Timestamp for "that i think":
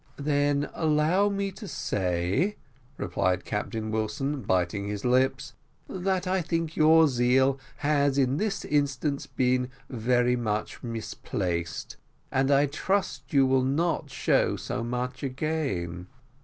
5.87-6.71